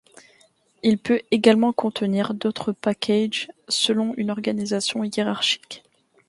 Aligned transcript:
Il 0.81 0.97
peut 0.97 1.21
également 1.29 1.73
contenir 1.73 2.33
d'autres 2.33 2.71
packages, 2.71 3.49
selon 3.69 4.15
une 4.17 4.31
organisation 4.31 5.03
hiérarchique. 5.03 5.83